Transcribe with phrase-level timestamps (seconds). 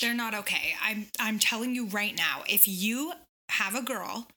[0.00, 0.74] They're not okay.
[0.82, 3.12] I'm I'm telling you right now, if you
[3.50, 4.28] have a girl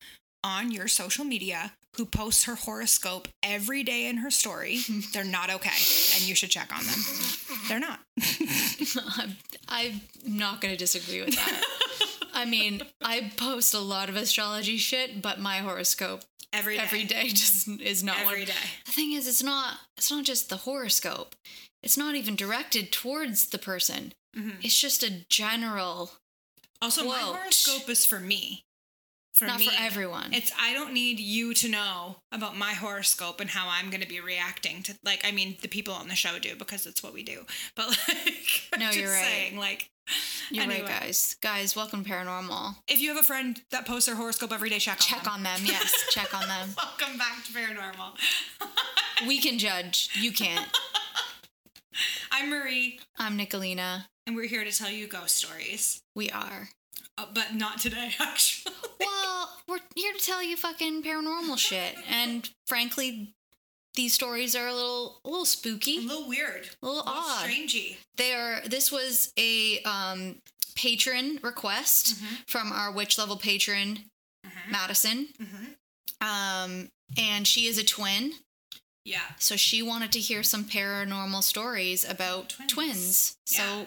[0.44, 4.80] on your social media who posts her horoscope every day in her story,
[5.14, 5.70] they're not okay.
[6.16, 7.00] And you should check on them.
[7.68, 8.00] They're not.
[9.20, 9.36] I'm,
[9.68, 11.64] I'm not going to disagree with that.
[12.34, 16.22] I mean, I post a lot of astrology shit, but my horoscope
[16.54, 16.84] Every day.
[16.84, 18.48] every day just is not Every one.
[18.48, 18.54] day.
[18.86, 19.76] The thing is, it's not.
[19.98, 21.36] It's not just the horoscope.
[21.84, 24.14] It's not even directed towards the person.
[24.38, 24.60] Mm-hmm.
[24.62, 26.12] It's just a general,
[26.82, 28.66] Also, my horoscope is for me.
[29.34, 29.68] For not me.
[29.68, 30.34] for everyone.
[30.34, 34.08] It's I don't need you to know about my horoscope and how I'm going to
[34.08, 37.14] be reacting to like I mean the people on the show do because it's what
[37.14, 37.46] we do.
[37.76, 39.24] But like No, you're right.
[39.24, 39.90] saying like
[40.52, 41.38] You're anyway, right, guys.
[41.42, 42.76] Guys, welcome to Paranormal.
[42.90, 45.34] If you have a friend that posts their horoscope every day, check on Check them.
[45.34, 45.60] on them.
[45.64, 46.70] Yes, check on them.
[46.76, 49.28] Welcome back to Paranormal.
[49.28, 50.10] We can judge.
[50.20, 50.68] You can't.
[52.32, 54.06] I'm Marie, I'm Nicolina.
[54.28, 56.02] And we're here to tell you ghost stories.
[56.16, 56.70] We are.
[57.18, 58.74] Uh, but not today, actually.
[59.00, 61.96] Well, we're here to tell you fucking paranormal shit.
[62.10, 63.34] And frankly,
[63.96, 66.70] these stories are a little a little spooky, a little weird.
[66.82, 67.46] A little odd.
[67.46, 67.98] strangey.
[68.16, 70.38] They are this was a um
[70.76, 72.16] patron request
[72.48, 74.00] from our witch level patron
[74.70, 75.28] Madison.
[76.22, 78.34] Um and she is a twin.
[79.06, 79.22] Yeah.
[79.40, 82.72] So she wanted to hear some paranormal stories about Twins.
[82.74, 83.38] twins.
[83.46, 83.86] So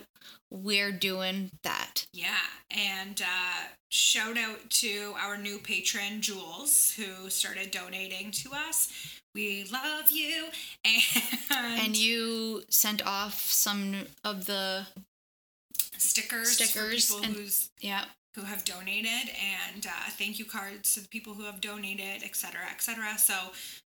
[0.50, 2.06] we're doing that.
[2.12, 2.36] Yeah,
[2.70, 8.92] and uh, shout out to our new patron Jules, who started donating to us.
[9.34, 10.46] We love you,
[10.84, 14.86] and And you sent off some of the
[15.98, 17.36] stickers, Stickers and-
[17.80, 18.04] yeah.
[18.34, 19.30] Who have donated,
[19.72, 23.16] and uh, thank you cards to the people who have donated, etc., etc.
[23.18, 23.34] So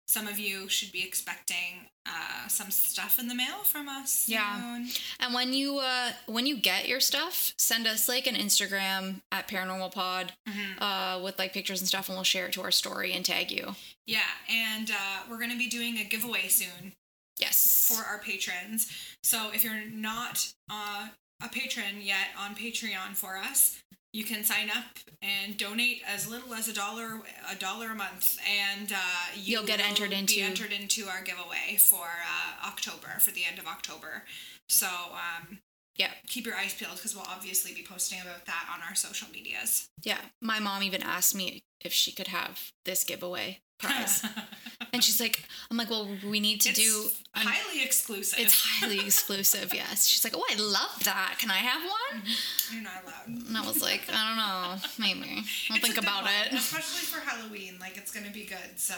[0.06, 4.26] some of you should be expecting uh, some stuff in the mail from us.
[4.26, 4.58] Yeah.
[4.60, 4.88] soon.
[5.20, 9.46] And when you uh when you get your stuff, send us like an Instagram at
[9.48, 10.82] Paranormal Pod Mm-hmm.
[10.82, 13.50] uh with like pictures and stuff and we'll share it to our story and tag
[13.50, 13.74] you.
[14.06, 14.20] yeah,
[14.50, 16.94] and uh, we're gonna be doing a giveaway soon.
[17.38, 17.92] Yes.
[17.94, 18.90] for our patrons.
[19.22, 21.08] So if you're not uh,
[21.40, 23.78] a patron yet on Patreon for us,
[24.12, 24.84] you can sign up
[25.22, 27.20] and donate as little as a dollar
[27.50, 28.96] a dollar a month, and uh,
[29.34, 33.30] you You'll get will entered be into- entered into our giveaway for uh, October for
[33.30, 34.24] the end of October.
[34.68, 35.58] So um,
[35.98, 36.10] yeah.
[36.26, 39.88] keep your eyes peeled because we'll obviously be posting about that on our social medias.
[40.04, 40.18] Yeah.
[40.40, 44.24] My mom even asked me if she could have this giveaway prize.
[44.92, 48.38] and she's like I'm like, "Well, we need to it's do highly exclusive.
[48.40, 50.06] it's highly exclusive." Yes.
[50.06, 51.36] She's like, "Oh, I love that.
[51.38, 52.74] Can I have one?" Mm-hmm.
[52.74, 53.46] You're not allowed.
[53.48, 54.88] And I was like, "I don't know.
[54.98, 55.44] Maybe.
[55.70, 57.74] I'll It's think about one, it." especially for Halloween.
[57.80, 58.78] Like it's gonna be good.
[58.78, 58.94] So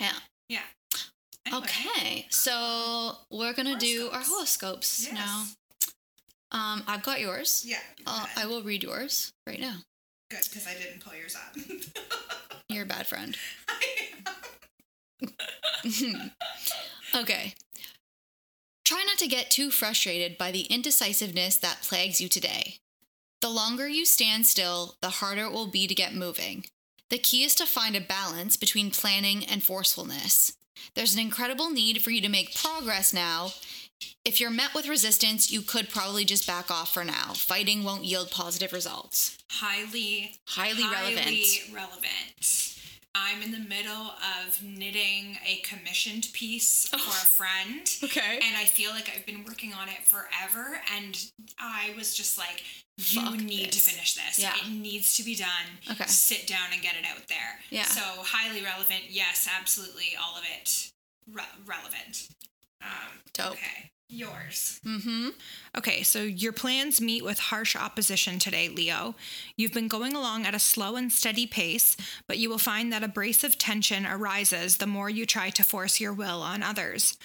[0.00, 0.12] Yeah.
[0.48, 0.60] yeah.
[1.46, 5.14] Anyway, Okay, so we're gonna do our horoscopes Yes.
[5.14, 5.44] now.
[6.52, 7.64] Um, I've got yours.
[7.66, 7.78] Yeah.
[8.06, 8.26] Uh.
[8.36, 9.76] I will read yours right now.
[10.30, 11.56] Good, because I didn't pull yours up.
[12.68, 13.36] You're a bad friend.
[17.14, 17.54] Okay.
[18.84, 22.76] Try not to get too frustrated by the indecisiveness that plagues you today.
[23.40, 26.66] The longer you stand still, the harder it will be to get moving.
[27.10, 30.52] The key is to find a balance between planning and forcefulness.
[30.94, 33.52] There's an incredible need for you to make progress now.
[34.24, 37.32] If you're met with resistance, you could probably just back off for now.
[37.34, 39.38] Fighting won't yield positive results.
[39.50, 41.20] highly, Highly relevant.
[41.20, 42.72] highly relevant.
[43.14, 44.10] I'm in the middle
[44.44, 46.98] of knitting a commissioned piece oh.
[46.98, 47.88] for a friend.
[48.04, 48.40] Okay.
[48.44, 50.78] And I feel like I've been working on it forever.
[50.94, 51.16] And
[51.58, 52.62] I was just like,
[52.98, 53.84] you Fuck need this.
[53.86, 54.38] to finish this.
[54.38, 54.52] Yeah.
[54.66, 55.48] It needs to be done.
[55.90, 56.04] Okay.
[56.06, 57.60] Sit down and get it out there.
[57.70, 57.84] Yeah.
[57.84, 59.04] So, highly relevant.
[59.08, 60.12] Yes, absolutely.
[60.22, 60.90] All of it
[61.32, 62.28] re- relevant.
[62.86, 63.52] Um, Dope.
[63.52, 63.90] Okay.
[64.08, 64.80] Yours.
[64.86, 65.30] Mm-hmm.
[65.76, 69.16] Okay, so your plans meet with harsh opposition today, Leo.
[69.56, 71.96] You've been going along at a slow and steady pace,
[72.28, 76.12] but you will find that abrasive tension arises the more you try to force your
[76.12, 77.18] will on others.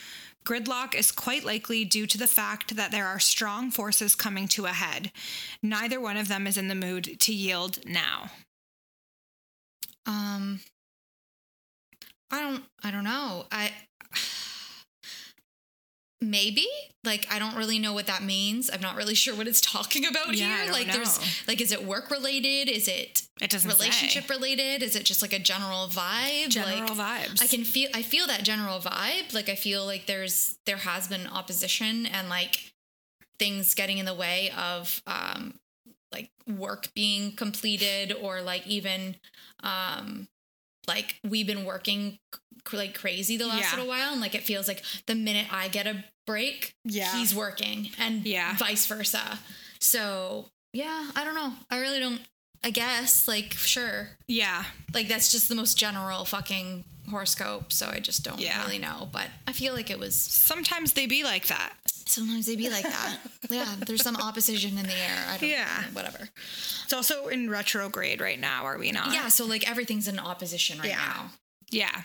[0.44, 4.66] Gridlock is quite likely due to the fact that there are strong forces coming to
[4.66, 5.12] a head.
[5.62, 8.32] Neither one of them is in the mood to yield now.
[10.08, 10.62] Um
[12.32, 13.46] I don't I don't know.
[13.52, 13.72] I
[16.22, 16.68] maybe
[17.04, 18.70] like I don't really know what that means.
[18.72, 20.72] I'm not really sure what it's talking about Yeah, here.
[20.72, 22.70] like there's like is it work related?
[22.70, 24.34] Is it It doesn't relationship say.
[24.34, 24.84] related?
[24.84, 26.50] Is it just like a general vibe?
[26.50, 27.42] General like, vibes.
[27.42, 29.34] I can feel I feel that general vibe.
[29.34, 32.72] Like I feel like there's there has been opposition and like
[33.40, 35.56] things getting in the way of um
[36.12, 39.16] like work being completed or like even
[39.64, 40.28] um
[40.96, 42.20] like we've been working
[42.70, 43.72] c- like crazy the last Yeah.
[43.72, 47.12] little while and like it feels like the minute I get a break Yeah.
[47.18, 48.56] he's working and Yeah.
[48.58, 49.40] vice versa.
[49.80, 51.54] So, yeah, I don't know.
[51.70, 52.22] I really don't
[52.64, 54.64] I guess like sure Yeah.
[54.94, 58.64] like that's just the most general fucking horoscope so i just don't Yeah.
[58.64, 61.74] really know but i feel like it was Sometimes they be like that.
[62.12, 63.18] Sometimes they be like that
[63.50, 65.84] yeah there's some opposition in the air i don't Yeah.
[65.94, 66.30] whatever
[66.84, 69.14] It's also in retrograde right now, are we not?
[69.14, 70.98] yeah so like everything's in opposition right Yeah.
[70.98, 71.32] now
[71.72, 72.02] Yeah.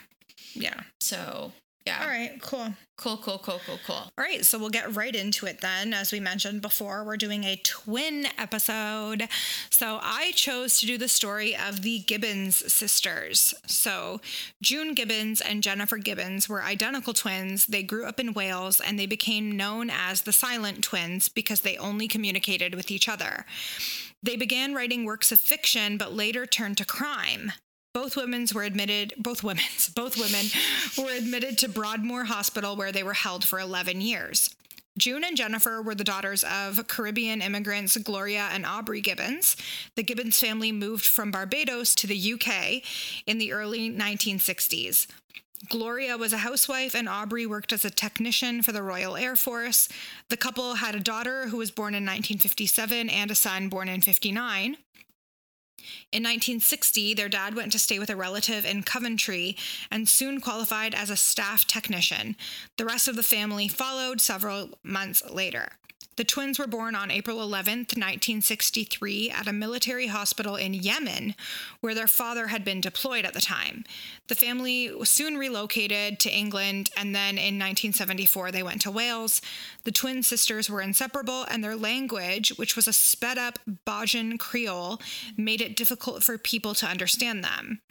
[0.55, 0.81] Yeah.
[1.00, 1.53] so
[1.86, 2.74] yeah All right, cool.
[2.96, 5.94] cool cool cool cool cool All right, so we'll get right into it then.
[5.94, 9.28] As we mentioned before, we're doing a twin episode.
[9.70, 13.54] So I chose to do the story of the Gibbons sisters.
[13.66, 14.20] So
[14.62, 17.66] June Gibbons and Jennifer Gibbons were identical twins.
[17.66, 21.76] They grew up in Wales and they became known as the Silent Twins because they
[21.76, 23.44] only communicated with each other.
[24.22, 27.52] They began writing works of fiction, but later turned to crime.
[27.96, 30.44] Both women's were admitted, both women's, both women
[30.98, 34.54] were admitted to Broadmoor Hospital where they were held for 11 years.
[34.98, 39.56] June and Jennifer were the daughters of Caribbean immigrants Gloria and Aubrey Gibbons.
[39.94, 42.82] The Gibbons family moved from Barbados to the UK
[43.26, 45.06] in the early 1960s.
[45.70, 49.88] Gloria was a housewife and Aubrey worked as a technician for the Royal Air Force.
[50.28, 54.02] The couple had a daughter who was born in 1957 and a son born in
[54.02, 54.76] 59.
[56.12, 59.56] In 1960, their dad went to stay with a relative in Coventry
[59.90, 62.36] and soon qualified as a staff technician.
[62.76, 65.72] The rest of the family followed several months later.
[66.16, 71.34] The twins were born on April 11th, 1963, at a military hospital in Yemen,
[71.80, 73.84] where their father had been deployed at the time.
[74.28, 79.42] The family soon relocated to England, and then in 1974, they went to Wales.
[79.84, 84.98] The twin sisters were inseparable, and their language, which was a sped up Bajan Creole,
[85.36, 87.82] made it difficult for people to understand them.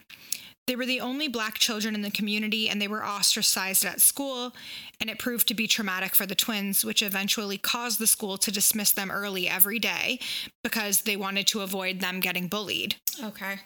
[0.67, 4.55] They were the only black children in the community and they were ostracized at school,
[4.99, 8.51] and it proved to be traumatic for the twins, which eventually caused the school to
[8.51, 10.19] dismiss them early every day
[10.63, 12.95] because they wanted to avoid them getting bullied.
[13.23, 13.59] okay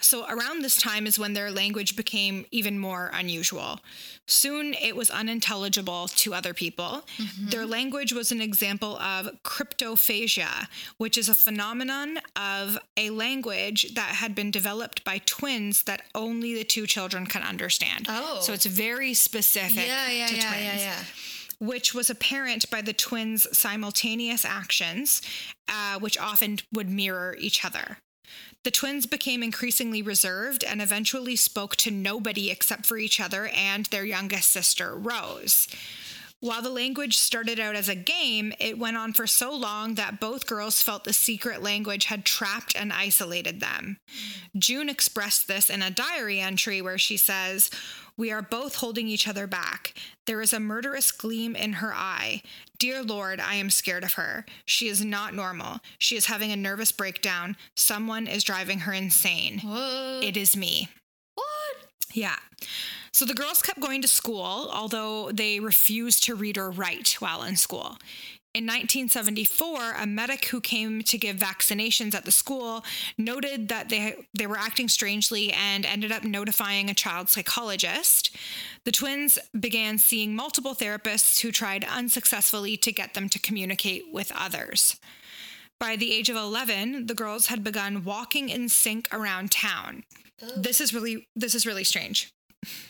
[0.00, 3.80] So, around this time is when their language became even more unusual.
[4.26, 7.04] Soon it was unintelligible to other people.
[7.50, 10.68] Their language was an example of cryptophasia,
[10.98, 16.54] which is a phenomenon of a language that had been developed by twins that only
[16.54, 18.06] the two children can understand.
[18.08, 18.40] Oh.
[18.40, 21.04] So, it's very specific yeah yeah to yeah twins yeah yeah
[21.60, 25.22] which was apparent by the twins' simultaneous actions,
[25.68, 27.98] uh, which often would mirror each other.
[28.64, 33.84] The twins became increasingly reserved and eventually spoke to nobody except for each other and
[33.86, 35.68] their youngest sister, Rose.
[36.44, 40.20] While the language started out as a game, it went on for so long that
[40.20, 43.96] both girls felt the secret language had trapped and isolated them.
[44.54, 47.70] June expressed this in a diary entry where she says,
[48.18, 49.94] We are both holding each other back.
[50.26, 52.42] There is a murderous gleam in her eye.
[52.78, 54.44] Dear Lord, I am scared of her.
[54.66, 55.80] She is not normal.
[55.98, 57.56] She is having a nervous breakdown.
[57.74, 59.60] Someone is driving her insane.
[59.60, 60.90] what It is me.
[62.14, 62.36] Yeah.
[63.12, 67.42] So the girls kept going to school, although they refused to read or write while
[67.42, 67.98] in school.
[68.54, 72.84] In 1974, a medic who came to give vaccinations at the school
[73.18, 78.36] noted that they they were acting strangely and ended up notifying a child psychologist.
[78.84, 84.30] The twins began seeing multiple therapists who tried unsuccessfully to get them to communicate with
[84.36, 85.00] others.
[85.80, 90.04] By the age of 11, the girls had begun walking in sync around town.
[90.56, 92.30] This is really this is really strange.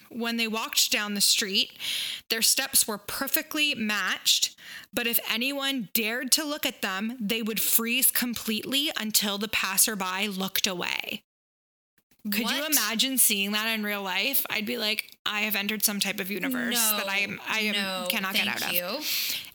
[0.08, 1.73] When they walked down the street,
[2.30, 4.54] their steps were perfectly matched,
[4.92, 10.28] but if anyone dared to look at them, they would freeze completely until the passerby
[10.28, 11.23] looked away.
[12.30, 14.46] Could you imagine seeing that in real life?
[14.49, 17.73] I'd be like, I have entered some type of universe that I am I am,
[17.75, 19.07] no, cannot get out of.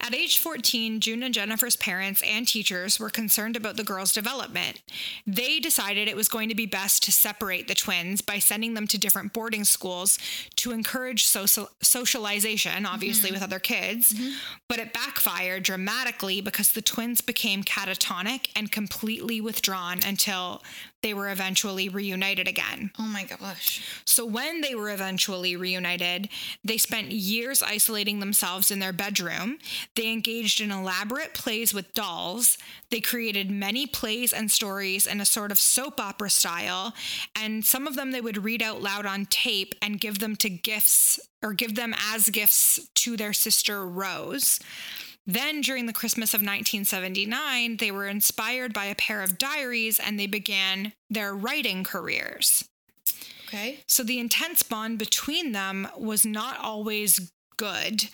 [0.02, 4.82] At age 14, June and Jennifer's parents and teachers were concerned about the girls' development.
[5.28, 8.88] They decided it was going to be best to separate the twins by sending them
[8.88, 10.18] to different boarding schools
[10.56, 13.36] to encourage social- socialization, obviously, mm-hmm.
[13.36, 14.14] with other kids.
[14.14, 14.30] Mm-hmm.
[14.70, 20.64] But it backfired dramatically because the twins became catatonic and completely withdrawn until
[21.02, 22.92] they were eventually reunited again.
[23.00, 23.82] Oh my gosh.
[24.06, 26.30] So when they were eventually reunited,
[26.64, 29.60] they spent years isolating themselves in their bedroom.
[29.96, 32.58] They engaged in elaborate plays with dolls.
[32.90, 36.94] They created many plays and stories in a sort of soap opera style,
[37.36, 40.50] and some of them they would read out loud on tape and give them to
[40.50, 44.60] gifts or give them as gifts to their sister Rose.
[45.26, 50.20] Then, during the Christmas of 1979, they were inspired by a pair of diaries and
[50.20, 52.68] they began their writing careers.
[53.50, 53.80] Okay.
[53.88, 58.06] So the intense bond between them was not always good.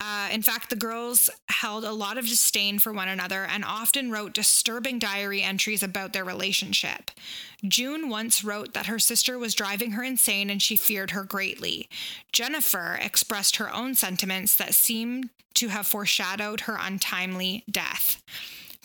[0.00, 4.10] Uh, in fact, the girls held a lot of disdain for one another and often
[4.10, 7.12] wrote disturbing diary entries about their relationship.
[7.62, 11.88] June once wrote that her sister was driving her insane and she feared her greatly.
[12.32, 18.20] Jennifer expressed her own sentiments that seemed to have foreshadowed her untimely death.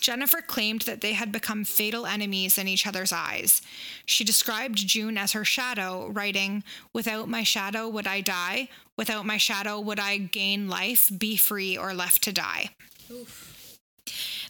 [0.00, 3.62] Jennifer claimed that they had become fatal enemies in each other's eyes.
[4.04, 8.68] She described June as her shadow, writing, Without my shadow would I die.
[8.96, 12.70] Without my shadow would I gain life, be free, or left to die.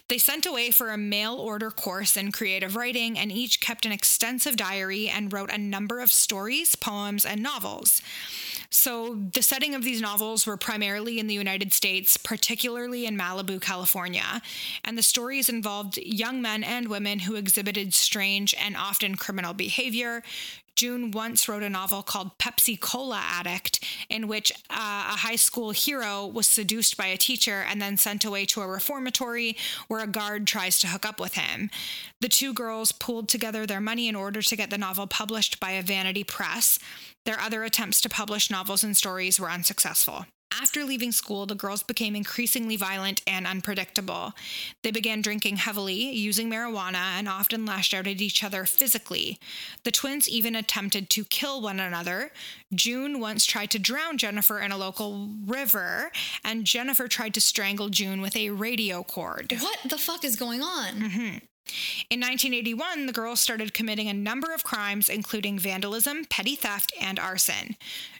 [0.07, 3.91] They sent away for a mail order course in creative writing and each kept an
[3.91, 8.01] extensive diary and wrote a number of stories, poems, and novels.
[8.69, 13.61] So, the setting of these novels were primarily in the United States, particularly in Malibu,
[13.61, 14.41] California,
[14.83, 20.23] and the stories involved young men and women who exhibited strange and often criminal behavior.
[20.75, 25.71] June once wrote a novel called Pepsi Cola Addict, in which uh, a high school
[25.71, 29.55] hero was seduced by a teacher and then sent away to a reformatory
[29.87, 31.69] where a guard tries to hook up with him.
[32.21, 35.71] The two girls pooled together their money in order to get the novel published by
[35.71, 36.79] a vanity press.
[37.25, 40.25] Their other attempts to publish novels and stories were unsuccessful.
[40.51, 44.33] After leaving school, the girls became increasingly violent and unpredictable.
[44.83, 49.39] They began drinking heavily, using marijuana, and often lashed out at each other physically.
[49.83, 52.31] The twins even attempted to kill one another.
[52.73, 56.11] June once tried to drown Jennifer in a local river,
[56.43, 59.53] and Jennifer tried to strangle June with a radio cord.
[59.59, 60.93] What the fuck is going on?
[60.93, 61.37] Mm-hmm.
[62.11, 67.17] In 1981, the girls started committing a number of crimes, including vandalism, petty theft, and
[67.17, 67.75] arson.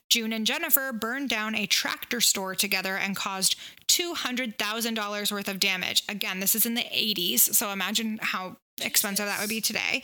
[0.09, 3.55] June and Jennifer burned down a tractor store together and caused
[3.87, 6.03] $200,000 worth of damage.
[6.07, 10.03] Again, this is in the 80s, so imagine how expensive that would be today.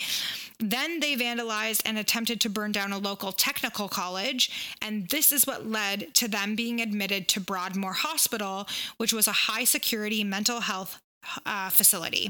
[0.60, 5.46] Then they vandalized and attempted to burn down a local technical college, and this is
[5.46, 8.68] what led to them being admitted to Broadmoor Hospital,
[8.98, 11.00] which was a high security mental health
[11.46, 12.30] uh, facility.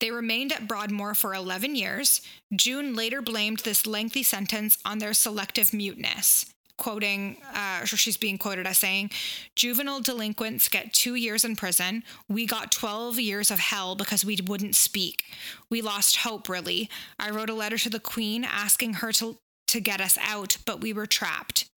[0.00, 2.20] They remained at Broadmoor for 11 years.
[2.54, 6.46] June later blamed this lengthy sentence on their selective muteness.
[6.78, 9.10] Quoting, uh, she's being quoted as saying,
[9.54, 12.02] Juvenile delinquents get two years in prison.
[12.28, 15.24] We got 12 years of hell because we wouldn't speak.
[15.70, 16.88] We lost hope, really.
[17.18, 19.38] I wrote a letter to the Queen asking her to,
[19.68, 21.68] to get us out, but we were trapped.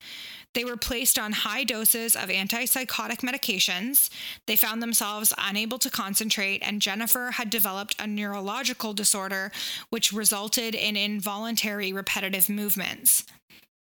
[0.55, 4.09] They were placed on high doses of antipsychotic medications.
[4.47, 9.51] They found themselves unable to concentrate, and Jennifer had developed a neurological disorder
[9.89, 13.25] which resulted in involuntary repetitive movements.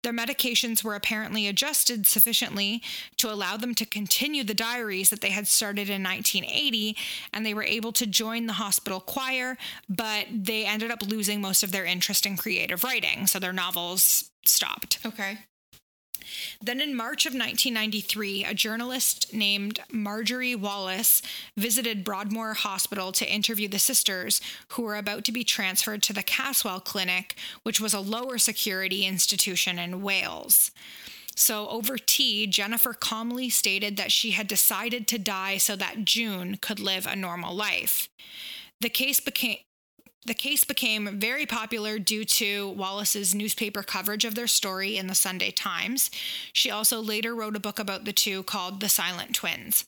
[0.03, 2.81] Their medications were apparently adjusted sufficiently
[3.17, 6.95] to allow them to continue the diaries that they had started in 1980,
[7.33, 9.57] and they were able to join the hospital choir,
[9.89, 14.29] but they ended up losing most of their interest in creative writing, so their novels
[14.45, 14.99] stopped.
[15.05, 15.39] Okay.
[16.61, 21.21] Then in March of 1993, a journalist named Marjorie Wallace
[21.55, 26.23] visited Broadmoor Hospital to interview the sisters who were about to be transferred to the
[26.23, 30.71] Caswell Clinic, which was a lower security institution in Wales.
[31.35, 36.57] So, over tea, Jennifer calmly stated that she had decided to die so that June
[36.57, 38.09] could live a normal life.
[38.81, 39.59] The case became
[40.25, 45.15] the case became very popular due to Wallace's newspaper coverage of their story in the
[45.15, 46.11] Sunday Times.
[46.53, 49.85] She also later wrote a book about the two called The Silent Twins.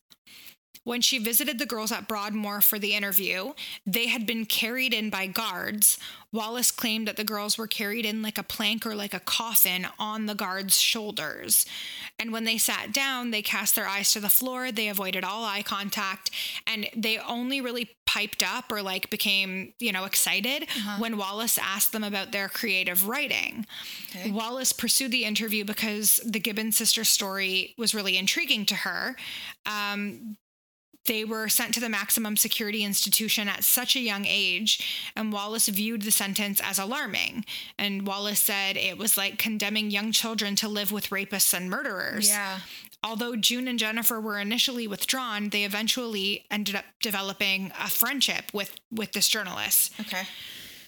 [0.83, 3.53] When she visited the girls at Broadmoor for the interview,
[3.85, 5.99] they had been carried in by guards.
[6.33, 9.85] Wallace claimed that the girls were carried in like a plank or like a coffin
[9.99, 11.67] on the guards' shoulders.
[12.17, 15.45] And when they sat down, they cast their eyes to the floor, they avoided all
[15.45, 16.31] eye contact,
[16.65, 20.67] and they only really piped up or like became, you know, excited
[20.99, 23.65] when Wallace asked them about their creative writing.
[24.09, 24.31] Okay.
[24.31, 29.15] Wallace pursued the interview because the Gibbons sister story was really intriguing to her.
[29.65, 30.35] Um,
[31.07, 35.67] they were sent to the maximum security institution at such a young age, and Wallace
[35.69, 37.45] viewed the sentence as alarming.
[37.79, 42.27] And Wallace said it was like condemning young children to live with rapists and murderers.
[42.27, 42.59] Yeah.
[43.03, 48.79] Although June and Jennifer were initially withdrawn, they eventually ended up developing a friendship with
[48.91, 49.93] with this journalist.
[49.99, 50.23] Okay.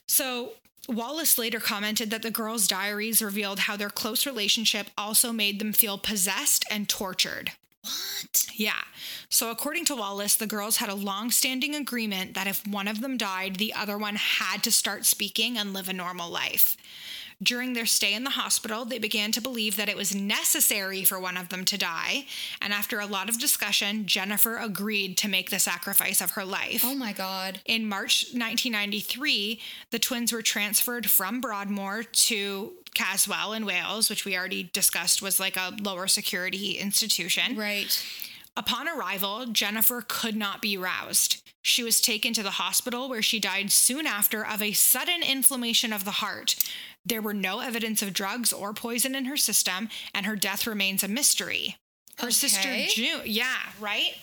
[0.07, 0.53] So
[0.87, 5.73] Wallace later commented that the girls' diaries revealed how their close relationship also made them
[5.73, 7.51] feel possessed and tortured.
[7.81, 8.47] What?
[8.53, 8.81] Yeah.
[9.29, 13.01] So, according to Wallace, the girls had a long standing agreement that if one of
[13.01, 16.77] them died, the other one had to start speaking and live a normal life.
[17.43, 21.19] During their stay in the hospital, they began to believe that it was necessary for
[21.19, 22.25] one of them to die.
[22.61, 26.83] And after a lot of discussion, Jennifer agreed to make the sacrifice of her life.
[26.85, 27.59] Oh my God.
[27.65, 29.59] In March 1993,
[29.91, 35.39] the twins were transferred from Broadmoor to Caswell in Wales, which we already discussed was
[35.39, 37.57] like a lower security institution.
[37.57, 38.03] Right.
[38.55, 41.41] Upon arrival, Jennifer could not be roused.
[41.63, 45.93] She was taken to the hospital where she died soon after of a sudden inflammation
[45.93, 46.55] of the heart.
[47.05, 51.03] There were no evidence of drugs or poison in her system, and her death remains
[51.03, 51.77] a mystery.
[52.19, 54.15] Her sister June, yeah, right?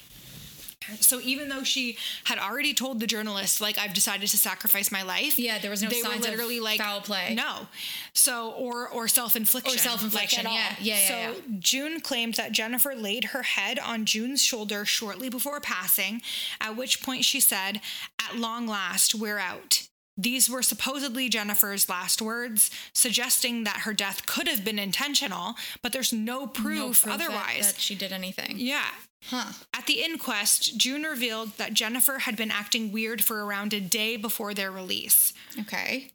[1.01, 5.03] So even though she had already told the journalist, like, I've decided to sacrifice my
[5.03, 5.39] life.
[5.39, 7.35] Yeah, there was no they signs were of literally like foul play.
[7.35, 7.69] No.
[8.15, 9.75] So or or self-infliction.
[9.75, 11.57] Or self-infliction, like, yeah, yeah, yeah, So yeah.
[11.59, 16.23] June claimed that Jennifer laid her head on June's shoulder shortly before passing,
[16.61, 17.81] at which point she said,
[18.19, 19.87] At long last, we're out.
[20.23, 25.93] These were supposedly Jennifer's last words, suggesting that her death could have been intentional, but
[25.93, 27.73] there's no proof, No that- otherwise.
[27.73, 28.57] that she did anything.
[28.59, 28.89] yeah.
[29.27, 29.53] Huh.
[29.75, 34.17] At the inquest, June revealed that Jennifer had been acting weird for around a day
[34.17, 35.35] before their release.
[35.59, 36.11] Okay.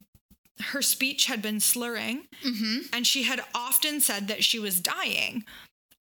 [0.59, 2.87] Her speech had been slurring, mm-hmm.
[2.91, 5.43] and she had often said that she was dying.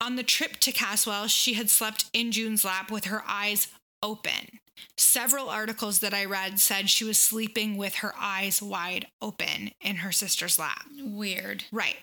[0.00, 3.68] On the trip to Caswell, she had slept in June's lap with her eyes
[4.04, 4.60] open.
[4.96, 9.96] Several articles that I read said she was sleeping with her eyes wide open in
[9.96, 10.86] her sister's lap.
[11.00, 11.64] Weird.
[11.72, 11.96] Right.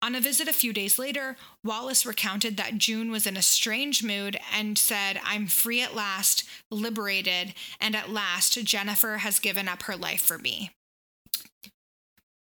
[0.00, 4.02] On a visit a few days later, Wallace recounted that June was in a strange
[4.02, 9.82] mood and said, I'm free at last, liberated, and at last Jennifer has given up
[9.82, 10.70] her life for me.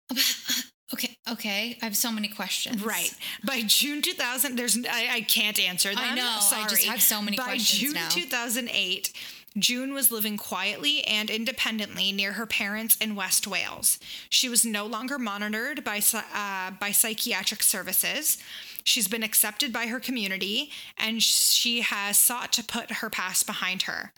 [0.93, 1.17] Okay.
[1.31, 1.77] Okay.
[1.81, 2.83] I have so many questions.
[2.83, 3.11] Right.
[3.43, 5.99] By June 2000, there's I, I can't answer them.
[5.99, 6.69] I know, I Sorry.
[6.69, 7.93] just have so many questions.
[7.93, 8.69] By questions June now.
[8.69, 9.11] 2008,
[9.57, 13.99] June was living quietly and independently near her parents in West Wales.
[14.29, 18.37] She was no longer monitored by uh, by psychiatric services.
[18.85, 23.83] She's been accepted by her community and she has sought to put her past behind
[23.83, 24.13] her.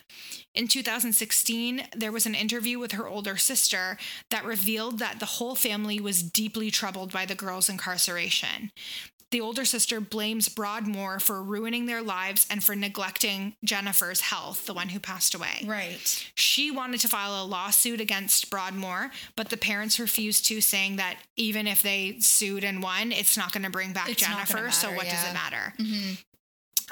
[0.54, 3.98] In 2016, there was an interview with her older sister
[4.30, 8.72] that revealed that the whole family was deeply troubled by the girl's incarceration.
[9.32, 14.74] The older sister blames Broadmoor for ruining their lives and for neglecting Jennifer's health, the
[14.74, 15.64] one who passed away.
[15.66, 16.30] Right.
[16.36, 21.18] She wanted to file a lawsuit against Broadmoor, but the parents refused to, saying that
[21.36, 24.56] even if they sued and won, it's not going to bring back It's Jennifer.
[24.58, 25.74] gonna so matter, what does it matter?
[25.78, 26.14] Mm-hmm.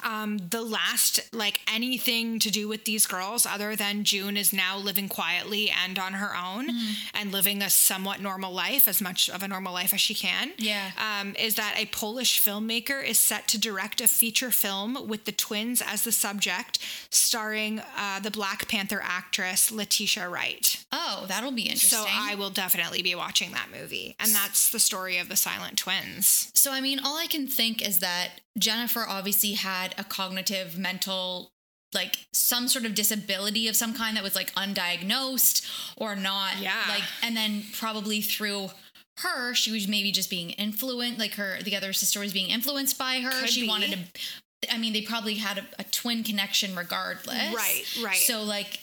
[0.04, 4.76] Um, the last, like anything to do with these girls, other than June is now
[4.76, 6.92] living quietly and on her own Mm-hmm.
[7.14, 10.52] and living a somewhat normal life, as much of a normal life as she can.
[10.58, 10.90] Yeah.
[10.98, 15.32] Um, is that a Polish filmmaker is set to direct a feature film with the
[15.32, 16.78] twins as the subject,
[17.10, 20.84] starring uh, the Black Panther actress Letitia Wright.
[20.92, 21.98] Oh, that'll be interesting.
[21.98, 24.16] So I will definitely be watching that movie.
[24.20, 26.50] And that's the story of the silent twins.
[26.54, 31.50] So, I mean, all I can think is that Jennifer obviously had a cognitive, mental,
[31.94, 35.66] like some sort of disability of some kind that was like undiagnosed
[35.96, 36.58] or not.
[36.60, 36.82] Yeah.
[36.88, 38.70] Like, and then probably through
[39.18, 42.98] her, she was maybe just being influenced, like her, the other sister was being influenced
[42.98, 43.30] by her.
[43.30, 43.68] Could she be.
[43.68, 47.54] wanted to, I mean, they probably had a, a twin connection regardless.
[47.54, 48.16] Right, right.
[48.16, 48.80] So, like,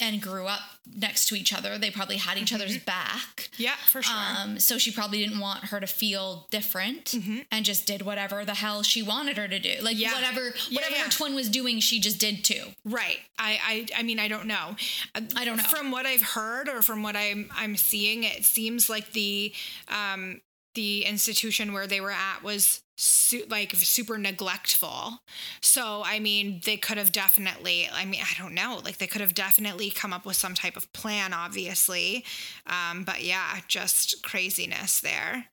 [0.00, 0.60] and grew up
[0.96, 1.78] next to each other.
[1.78, 2.84] They probably had each other's Mm-hmm.
[2.84, 3.48] back.
[3.56, 4.14] Yeah, for sure.
[4.16, 7.14] Um, so she probably didn't want her to feel different
[7.52, 9.74] and just did whatever the hell she wanted her to do.
[9.80, 10.00] Like Mm-hmm.
[10.02, 10.14] Yeah.
[10.14, 11.04] whatever Yeah, whatever yeah.
[11.04, 12.64] her twin was doing, she just did too.
[12.84, 13.18] Right.
[13.38, 14.74] I, I I mean I don't know.
[15.14, 15.62] I don't know.
[15.62, 19.52] From what I've heard or from what I'm I'm seeing, it seems like the
[19.88, 20.40] um
[20.74, 25.20] the institution where they were at was su- like super neglectful.
[25.60, 29.20] So, I mean, they could have definitely, I mean, I don't know, like they could
[29.20, 32.24] have definitely come up with some type of plan, obviously.
[32.66, 35.46] Um, but yeah, just craziness there.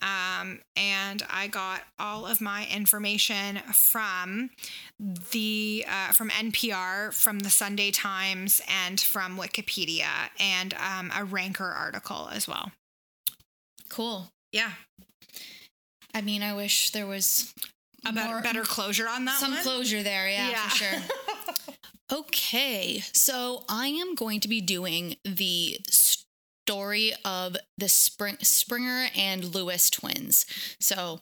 [0.00, 4.50] Um, and I got all of my information from
[5.32, 11.66] the uh, from NPR, from the Sunday Times, and from Wikipedia, and um, a Ranker
[11.66, 12.70] article as well.
[13.88, 14.30] Cool.
[14.52, 14.72] Yeah,
[16.14, 17.52] I mean, I wish there was
[18.06, 19.62] a better, more- better closure on that some one.
[19.62, 20.28] closure there.
[20.28, 20.68] Yeah, Yeah.
[20.68, 20.98] for sure.
[22.12, 29.54] okay, so I am going to be doing the story of the Spring, Springer and
[29.54, 30.44] Lewis twins.
[30.80, 31.20] So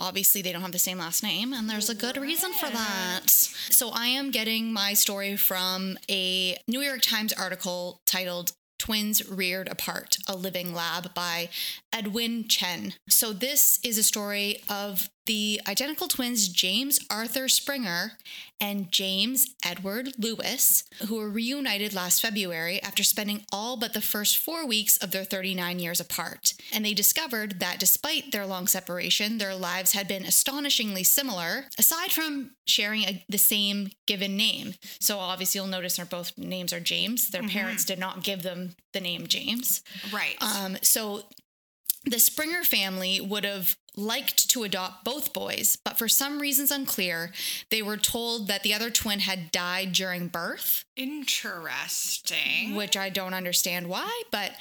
[0.00, 3.22] obviously they don't have the same last name, and there's a good reason for that.
[3.28, 9.68] So I am getting my story from a New York Times article titled Twins Reared
[9.68, 11.48] Apart, a Living Lab by
[11.92, 12.94] Edwin Chen.
[13.08, 18.12] So, this is a story of the identical twins James Arthur Springer
[18.60, 24.38] and James Edward Lewis, who were reunited last February after spending all but the first
[24.38, 26.54] four weeks of their 39 years apart.
[26.72, 32.12] And they discovered that despite their long separation, their lives had been astonishingly similar, aside
[32.12, 34.74] from sharing a, the same given name.
[35.00, 37.28] So, obviously, you'll notice their both names are James.
[37.30, 39.82] Their parents did not give them the name James.
[40.12, 40.36] Right.
[40.40, 41.24] Um, so
[42.06, 47.32] the Springer family would have liked to adopt both boys, but for some reasons unclear,
[47.70, 52.74] they were told that the other twin had died during birth, Interesting.
[52.74, 54.52] which I don't understand why, but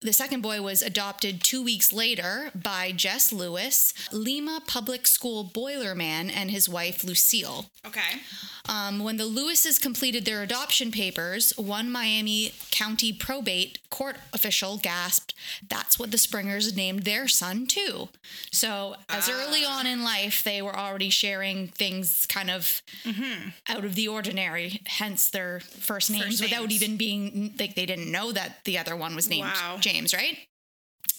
[0.00, 6.30] the second boy was adopted two weeks later by Jess Lewis, Lima Public School boilerman,
[6.30, 7.66] and his wife Lucille.
[7.86, 8.20] Okay.
[8.68, 15.34] Um, when the Lewises completed their adoption papers, one Miami County probate court official gasped,
[15.68, 18.08] That's what the Springers named their son, too.
[18.50, 19.78] So, as early ah.
[19.78, 23.50] on in life, they were already sharing things kind of mm-hmm.
[23.68, 26.82] out of the ordinary, hence their first names, without names.
[26.82, 29.76] even being like they didn't know that the other one was named Wow.
[29.78, 30.38] James, right?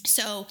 [0.06, 0.48] So,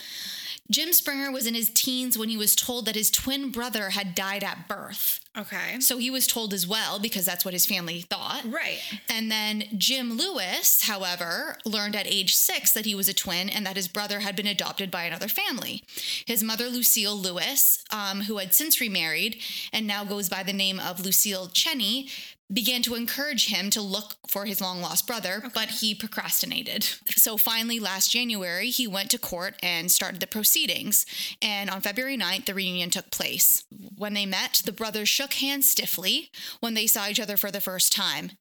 [0.70, 4.14] Jim Springer was in his teens when he was told that his twin brother had
[4.14, 5.20] died at birth.
[5.36, 5.80] Okay.
[5.80, 8.44] So he was told as well because that's what his family thought.
[8.44, 8.78] Right.
[9.10, 13.66] And then Jim Lewis, however, learned at age six that he was a twin and
[13.66, 15.82] that his brother had been adopted by another family.
[16.24, 19.40] His mother, Lucille Lewis, um, who had since remarried
[19.72, 22.08] and now goes by the name of Lucille Cheney,
[22.52, 26.84] began to encourage him to look for his long lost brother, but he procrastinated.
[27.16, 31.06] So finally, last January, he went to court and started the proceedings.
[31.40, 33.64] And on February 9th, the reunion took place.
[33.96, 36.30] When they met, the brothers shook hands stiffly
[36.60, 38.32] when they saw each other for the first time.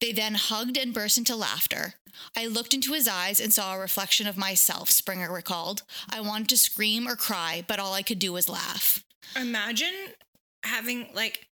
[0.00, 1.94] They then hugged and burst into laughter.
[2.36, 5.82] I looked into his eyes and saw a reflection of myself, Springer recalled.
[6.08, 9.02] I wanted to scream or cry, but all I could do was laugh.
[9.34, 9.94] Imagine
[10.62, 11.46] having like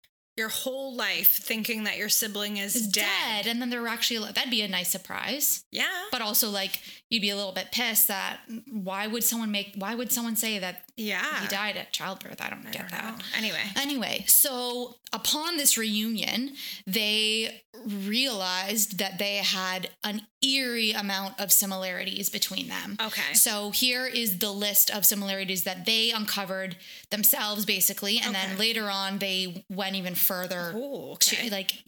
[0.40, 3.04] your whole life thinking that your sibling is dead.
[3.04, 5.64] dead, and then they're actually that'd be a nice surprise.
[5.70, 6.06] Yeah.
[6.10, 8.38] But also, like, you'd be a little bit pissed that
[8.70, 11.40] why would someone make, why would someone say that yeah.
[11.42, 12.40] he died at childbirth?
[12.40, 13.18] I don't I get don't that.
[13.18, 13.24] know.
[13.36, 13.62] Anyway.
[13.76, 16.52] Anyway, so upon this reunion,
[16.86, 22.96] they realized that they had an eerie amount of similarities between them.
[23.04, 23.34] Okay.
[23.34, 26.76] So here is the list of similarities that they uncovered
[27.10, 31.48] themselves basically and then later on they went even further Ooh, okay.
[31.48, 31.82] to like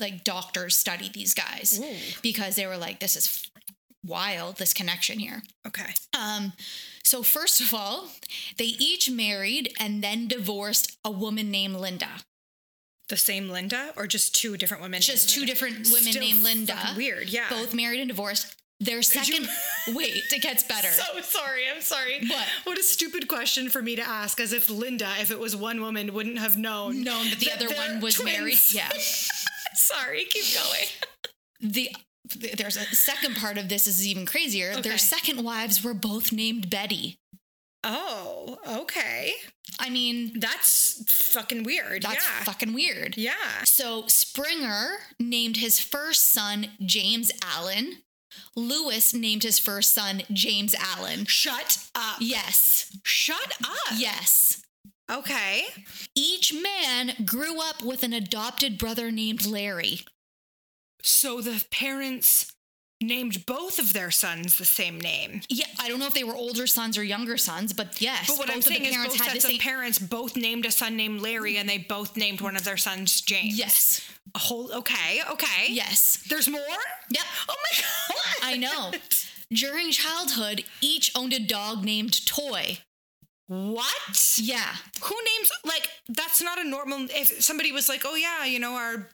[0.00, 2.20] like doctors studied these guys Ooh.
[2.22, 3.50] because they were like this is
[4.06, 5.42] wild this connection here.
[5.66, 5.92] Okay.
[6.18, 6.52] Um,
[7.02, 8.08] so first of all,
[8.58, 12.08] they each married and then divorced a woman named Linda.
[13.08, 15.00] The same Linda or just two different women?
[15.00, 15.52] Just two Linda?
[15.52, 16.76] different women Still named Linda.
[16.96, 17.28] Weird.
[17.28, 17.48] Yeah.
[17.50, 18.56] Both married and divorced.
[18.80, 19.48] Their you- second
[19.94, 20.88] wait, it gets better.
[20.88, 21.62] So sorry.
[21.74, 22.26] I'm sorry.
[22.26, 22.46] What?
[22.64, 25.80] What a stupid question for me to ask, as if Linda, if it was one
[25.80, 27.02] woman, wouldn't have known.
[27.04, 28.36] Known that the other one was twins.
[28.38, 28.58] married.
[28.72, 28.88] Yeah.
[29.74, 30.24] sorry.
[30.24, 30.86] Keep going.
[31.60, 31.94] The
[32.56, 34.72] there's a second part of this is even crazier.
[34.72, 34.80] Okay.
[34.82, 37.18] Their second wives were both named Betty.
[37.86, 39.32] Oh, okay.
[39.78, 42.02] I mean, That's fucking weird.
[42.02, 42.44] that's yeah.
[42.44, 43.16] fucking weird.
[43.18, 43.64] yeah.
[43.64, 47.98] So Springer named his first son James Allen.
[48.56, 51.24] Lewis named his first son James Allen.
[51.26, 52.16] Shut up.
[52.20, 52.96] Yes.
[53.04, 53.92] Shut up.
[53.96, 54.62] Yes.
[55.10, 55.64] Okay.
[56.14, 60.00] Each man grew up with an adopted brother named Larry.
[61.06, 62.50] So the parents
[63.02, 65.42] named both of their sons the same name.
[65.50, 68.38] Yeah, I don't know if they were older sons or younger sons, but yes, But
[68.38, 69.56] what both I'm of saying the is parents both sets same.
[69.56, 72.78] of parents both named a son named Larry and they both named one of their
[72.78, 73.58] sons James.
[73.58, 74.00] yes,
[74.34, 75.66] A whole okay, okay.
[75.68, 76.60] yes, There's more?
[77.10, 77.24] yep.
[77.48, 78.24] Oh my god.
[78.42, 78.92] I know.
[79.52, 82.78] During childhood, each owned a dog named Toy.
[83.46, 84.38] What?
[84.40, 84.74] Yeah.
[85.02, 88.72] Who names like that's not a normal if somebody was like, "Oh yeah, you know
[88.74, 89.10] our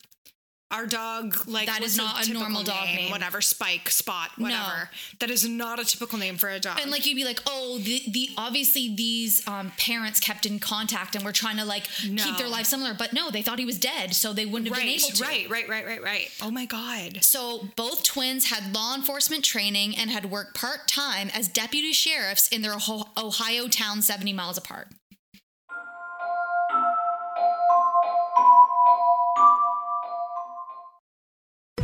[0.70, 3.10] our dog like that is not a typical normal dog name.
[3.10, 4.60] whatever spike spot whatever
[4.92, 4.98] no.
[5.18, 7.78] that is not a typical name for a dog And like you'd be like, oh,
[7.78, 12.22] the, the obviously these um, parents kept in contact and were trying to like No.
[12.22, 14.78] keep their life similar, but no, they thought he was dead, so they wouldn't have
[14.78, 15.22] been able to.
[15.24, 19.96] right right right right right oh my god So both twins had law enforcement training
[19.96, 22.74] and had worked part time as deputy sheriffs in their
[23.18, 24.88] Ohio town, seventy miles apart.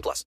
[0.00, 0.24] plus.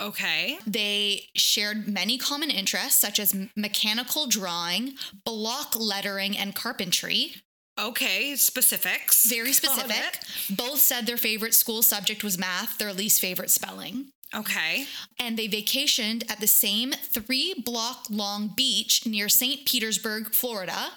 [0.00, 7.34] okay They shared many common interests such as mechanical drawing, block lettering, and carpentry.
[7.80, 10.20] okay specifics Very specific.
[10.50, 14.10] Both said their favorite school subject was math, their least favorite spelling.
[14.34, 14.84] okay
[15.18, 19.64] and they vacationed at the same three block long beach near St.
[19.64, 20.88] Petersburg, Florida,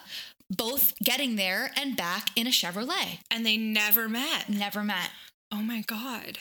[0.49, 3.19] both getting there and back in a Chevrolet.
[3.31, 5.09] and they never met Never met.
[5.51, 6.37] oh my god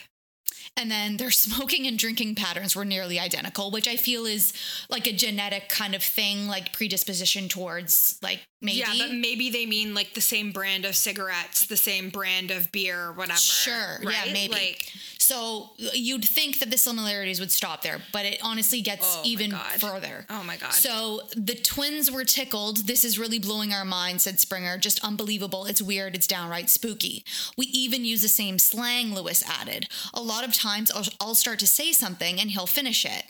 [0.77, 4.53] And then their smoking and drinking patterns were nearly identical, which I feel is
[4.89, 8.79] like a genetic kind of thing, like predisposition towards like maybe.
[8.79, 12.69] yeah but maybe they mean like the same brand of cigarettes the same brand of
[12.73, 13.99] beer whatever Sure.
[14.03, 14.25] right?
[14.27, 14.53] Yeah, maybe.
[14.53, 19.21] like so you'd think that the similarities would stop there, but it honestly gets Oh
[19.23, 19.79] even God.
[19.79, 20.25] further.
[20.29, 20.73] Oh my God.
[20.73, 22.87] So the twins were tickled.
[22.87, 24.77] This is really blowing our minds, said Springer.
[24.79, 25.65] Just unbelievable.
[25.67, 26.15] It's weird.
[26.15, 27.23] It's downright spooky.
[27.57, 29.87] We even use the same slang, Lewis added.
[30.15, 33.25] A lot of times I'll, I'll start to say something and he'll finish it.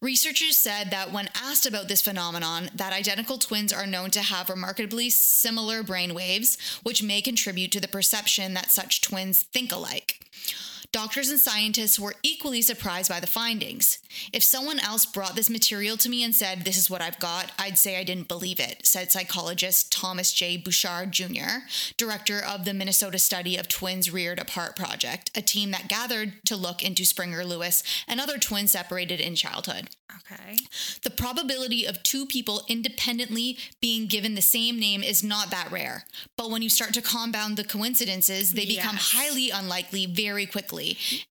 [0.00, 4.50] Researchers said that when asked about this phenomenon, that identical twins are known to have
[4.50, 10.20] remarkably similar brain waves, which may contribute to the perception that such twins think alike.
[10.92, 13.98] Doctors and scientists were equally surprised by the findings.
[14.32, 17.52] If someone else brought this material to me and said, This is what I've got,
[17.58, 20.56] I'd say I didn't believe it, said psychologist Thomas J.
[20.56, 25.88] Bouchard Jr., director of the Minnesota Study of Twins Reared Apart Project, a team that
[25.88, 29.88] gathered to look into Springer Lewis and other twins separated in childhood.
[30.16, 30.56] okay
[31.02, 36.04] The probability of two people independently being given the same name is not that rare.
[36.36, 40.75] But when you start to compound the coincidences, they become highly unlikely very quickly.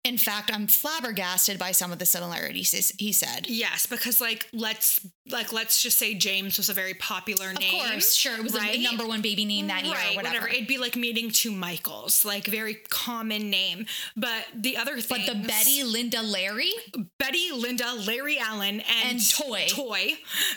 [0.05, 3.47] In fact, I'm flabbergasted by some of the similarities, he said.
[3.47, 7.83] Yes, because like let's like let's just say James was a very popular Of name.
[7.83, 8.35] Of course, sure.
[8.35, 8.71] It was right?
[8.73, 10.47] the number one baby name that year right, or whatever.
[10.47, 13.85] It'd be like meeting two Michaels, like very common name.
[14.15, 16.71] But the other thing, But the Betty, Linda, Larry
[17.19, 19.65] Betty, Linda, Larry Allen, and, And Toy.
[19.69, 20.13] Toy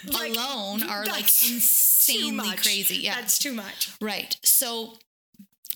[0.06, 2.96] like, alone are like insanely crazy.
[2.98, 3.16] Yeah.
[3.16, 3.90] that's too much.
[4.00, 4.36] Right.
[4.42, 4.94] So,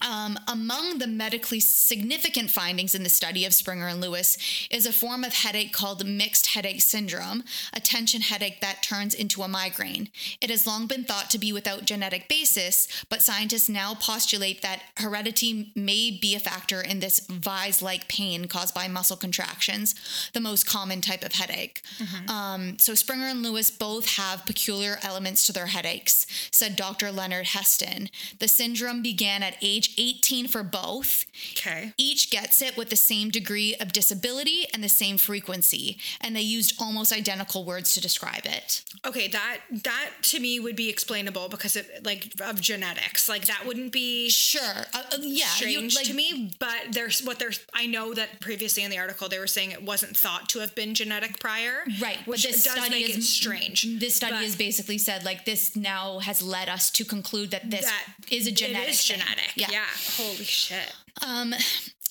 [0.03, 4.37] um, among the medically significant findings in the study of Springer and Lewis
[4.71, 9.43] is a form of headache called mixed headache syndrome, a tension headache that turns into
[9.43, 10.11] a migraine.
[10.41, 14.83] It has long been thought to be without genetic basis, but scientists now postulate that
[14.99, 19.95] heredity may be a factor in this vise like pain caused by muscle contractions,
[20.35, 21.83] the most common type of headache.
[22.31, 27.11] Um, so, Springer and Lewis both have peculiar elements to their headaches, said Dr.
[27.11, 28.11] Leonard Heston.
[28.39, 31.25] The syndrome began at age 18 for both.
[31.53, 31.93] Okay.
[31.97, 36.41] Each gets it with the same degree of disability and the same frequency, and they
[36.41, 38.85] used almost identical words to describe it.
[39.07, 43.29] Okay, that that to me would be explainable because of like of genetics.
[43.29, 44.61] Like that wouldn't be Sure.
[44.95, 45.47] Uh, uh, yeah.
[45.47, 47.61] you- strange like, to me, but there's what there's.
[47.75, 50.75] I know that previously in the article they were saying it wasn't thought to have
[50.75, 53.87] been genetic prior, Right, Which but this does study make is it strange.
[53.99, 57.85] This study has basically said like this now has led us to conclude that this
[57.85, 58.89] that is a genetic.
[58.89, 59.19] It is thing.
[59.19, 59.53] genetic.
[59.57, 59.71] Yeah.
[60.17, 60.93] Holy shit.
[61.27, 61.55] Um,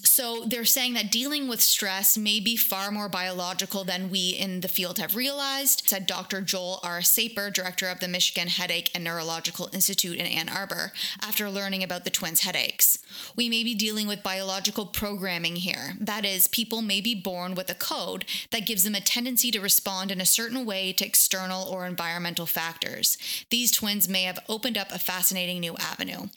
[0.04, 4.62] so they're saying that dealing with stress may be far more biological than we in
[4.62, 6.42] the field have realized, said Dr.
[6.42, 7.02] Joel R.
[7.02, 12.04] Saper, director of the Michigan Headache and Neurological Institute in Ann Arbor, after learning about
[12.04, 13.00] the twins' headaches.
[13.36, 15.94] We may be dealing with biological programming here.
[16.00, 19.62] That is, people may be born with a code that gives them a tendency to
[19.62, 23.18] respond in a certain way to external or environmental factors.
[23.50, 26.28] These twins may have opened up a fascinating new avenue.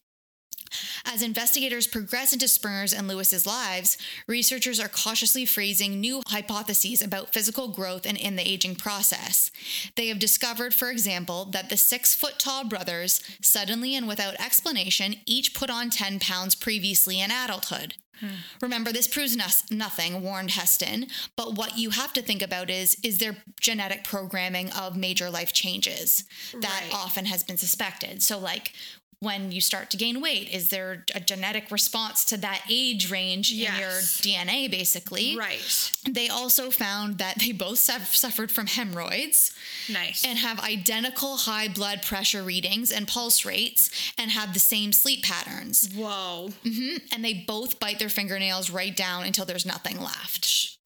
[1.05, 7.33] As investigators progress into Springer's and Lewis's lives, researchers are cautiously phrasing new hypotheses about
[7.33, 9.51] physical growth and in the aging process.
[9.97, 15.17] They have discovered, for example, that the six foot tall brothers, suddenly and without explanation,
[15.27, 17.95] each put on 10 pounds previously in adulthood.
[18.21, 18.27] Hmm.
[18.61, 19.37] Remember, this proves
[19.71, 21.07] nothing, warned Heston.
[21.37, 25.53] But what you have to think about is is there genetic programming of major life
[25.53, 26.93] changes that Right.
[26.93, 28.21] often has been suspected?
[28.25, 28.73] So, like
[29.21, 33.51] when you start to gain weight, is there a genetic response to that age range
[33.51, 35.37] in your DNA, basically?
[35.37, 35.91] Right.
[36.09, 39.53] They also found that they both suf- suffered from hemorrhoids
[39.91, 40.25] Nice.
[40.25, 45.25] and have identical high blood pressure readings and pulse rates and have the same sleep
[45.25, 45.91] patterns.
[45.95, 46.51] Whoa.
[46.65, 46.97] Mm-hmm.
[47.13, 50.77] And they both bite their fingernails right down until there's nothing left.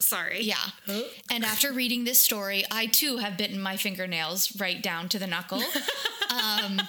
[0.00, 0.42] Sorry.
[0.42, 0.56] Yeah.
[1.30, 5.26] And after reading this story, I too have bitten my fingernails right down to the
[5.26, 5.62] knuckle.
[6.30, 6.80] um,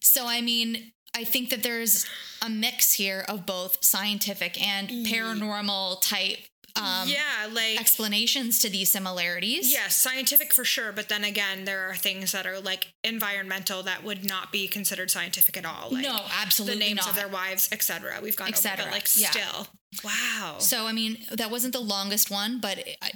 [0.00, 2.06] so, I mean, I think that there's
[2.44, 6.38] a mix here of both scientific and paranormal type
[6.76, 9.70] um, yeah, like explanations to these similarities.
[9.70, 14.02] Yes, scientific for sure, but then again, there are things that are like environmental that
[14.04, 15.90] would not be considered scientific at all.
[15.90, 17.10] Like No, absolutely The names not.
[17.10, 18.14] of their wives, etc.
[18.22, 19.30] We've gone Et over, but like yeah.
[19.30, 19.66] still,
[20.04, 20.56] wow.
[20.58, 23.10] So, I mean, that wasn't the longest one, but I,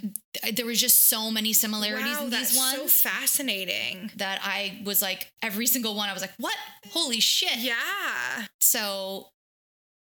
[0.44, 4.10] I, there was just so many similarities wow, in that's these ones so fascinating.
[4.16, 6.56] that I was like, every single one, I was like, what?
[6.90, 7.58] Holy shit.
[7.58, 8.46] Yeah.
[8.60, 9.28] So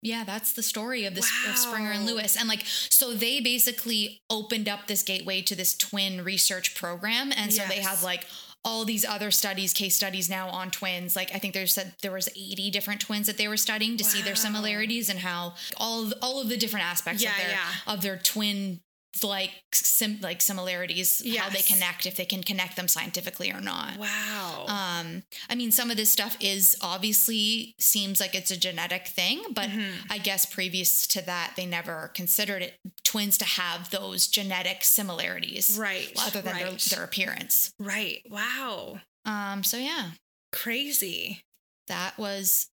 [0.01, 2.37] yeah, that's the story of this of Springer and Lewis.
[2.37, 7.33] And like so they basically opened up this gateway to this twin research program.
[7.35, 8.25] And so they have like
[8.65, 11.15] all these other studies, case studies now on twins.
[11.15, 14.03] Like I think there's said there was 80 different twins that they were studying to
[14.03, 17.49] see their similarities and how all of, all of the different aspects Yeah, of their
[17.49, 17.69] yeah.
[17.93, 18.81] of their twin
[19.23, 23.97] like sim, like similarities, how they connect, if they can connect them scientifically or not.
[23.97, 24.65] Wow.
[24.67, 29.41] Um, I mean, some of this stuff is obviously seems like it's a genetic thing,
[29.53, 30.11] but Mm-hmm.
[30.11, 35.77] I guess previous to that, they never considered it twins to have those genetic similarities,
[35.79, 37.73] Right, Other than their, their appearance.
[37.79, 38.21] right.
[38.29, 38.99] Wow.
[39.25, 40.11] Um, so yeah,
[40.51, 41.41] Crazy.
[41.87, 42.69] that was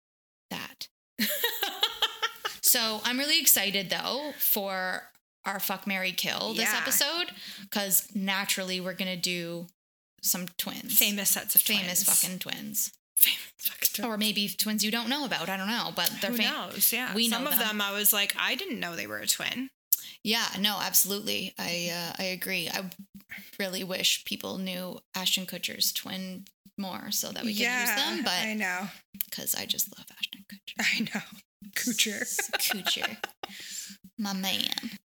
[0.50, 0.88] that.
[2.62, 5.02] so I'm really excited though for
[5.46, 6.78] our fuck Mary kill this Yeah.
[6.78, 7.30] episode
[7.62, 9.66] because naturally we're gonna do
[10.22, 12.20] some twins, Famous sets of famous twins.
[12.20, 12.92] fucking twins.
[13.16, 14.06] famous fucking twins.
[14.06, 15.48] or maybe twins you don't know about.
[15.48, 16.38] I don't know, but they're famous.
[16.38, 16.92] Who fam- knows?
[16.92, 17.14] Yeah.
[17.14, 17.68] we Some know of them.
[17.68, 19.70] them I was like, I didn't know they were a twin.
[20.22, 21.54] Yeah, no, absolutely.
[21.58, 22.68] I uh, I agree.
[22.68, 22.90] I
[23.60, 28.32] really wish people knew Ashton Kutcher's twin more so that we could use them, But
[28.32, 28.88] I know.
[29.24, 30.74] because I just love Ashton Kutcher.
[30.80, 31.22] I know.
[31.74, 32.20] Kutcher.
[32.58, 33.16] Kutcher,
[34.18, 34.98] my man.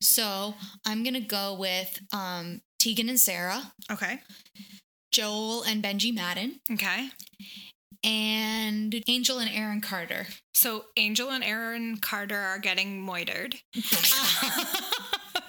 [0.00, 0.54] So
[0.86, 4.20] I'm gonna go with um, Tegan and Sara, Okay.
[5.12, 7.08] Joel and Benji Madden, Okay.
[8.04, 10.26] and Angel and Aaron Carter.
[10.54, 13.56] So Angel and Aaron Carter are getting moitered.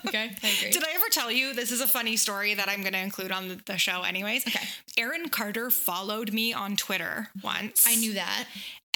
[0.07, 0.71] Okay, I agree.
[0.71, 3.29] Did I ever tell you this is a funny story that I'm going to include
[3.31, 4.47] on the, the show, anyways?
[4.47, 4.65] Okay.
[4.97, 7.85] Aaron Carter followed me on Twitter once.
[7.85, 8.45] I knew that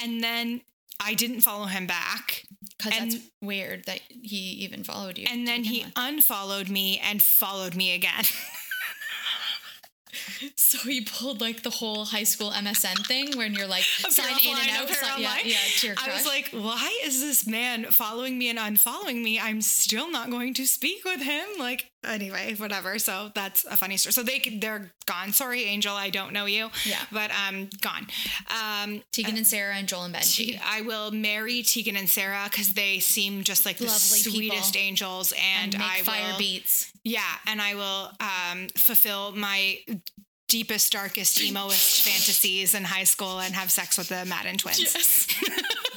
[0.02, 0.62] And then
[1.02, 2.46] I didn't follow him back.
[2.84, 5.28] Because that's weird that he even followed you.
[5.30, 5.94] And then he with.
[5.96, 8.24] unfollowed me and followed me again.
[10.56, 14.58] So he pulled like the whole high school MSN thing when you're like sign in
[14.58, 14.90] and out.
[14.90, 18.58] sign- yeah, yeah, to your I was like, why is this man following me and
[18.58, 19.40] unfollowing me?
[19.40, 21.46] I'm still not going to speak with him.
[21.60, 23.00] Like, anyway, whatever.
[23.00, 24.14] So that's a funny story.
[24.14, 25.34] So they they're gone.
[25.34, 26.70] Sorry, Angel, I don't know you.
[26.86, 27.00] Yeah.
[27.12, 28.08] but um, gone.
[28.50, 30.60] Um, Tegan and Sara and Joel and Benji.
[30.66, 34.32] I will marry Tegan and Sara because they seem just like the Lovely people.
[34.32, 36.92] sweetest angels, and, and make I fire will, beats.
[37.04, 39.78] Yeah, and I will um, fulfill my
[40.48, 45.28] deepest, darkest, emoest fantasies in high school and have sex with the Madden twins.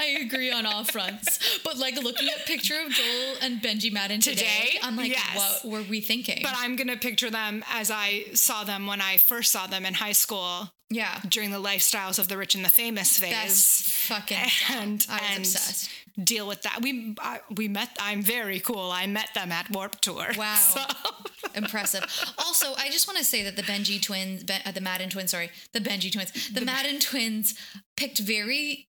[0.00, 1.60] I agree on all fronts.
[1.62, 4.78] But like looking at picture of Joel and Benji Madden today, Today?
[4.82, 5.62] I'm like, Yes.
[5.64, 6.40] what were we thinking?
[6.42, 9.94] But I'm gonna picture them as I saw them when I first saw them in
[9.94, 11.20] high school yeah.
[11.28, 13.30] during the lifestyles of the rich and the famous phase.
[13.32, 14.38] Best fucking
[14.70, 15.90] and I was and obsessed.
[16.24, 16.80] deal with that.
[16.82, 17.90] We uh, we met.
[18.00, 18.90] I'm very cool.
[18.90, 20.26] I met them at Warped Tour.
[20.36, 20.54] Wow.
[20.74, 20.80] So-
[21.54, 22.04] Impressive.
[22.38, 25.32] Also, I just want to say that the Benji twins, Ben- uh, the Madden twins,
[25.32, 27.54] sorry, the Benji twins, the, Madden twins
[27.96, 28.86] picked very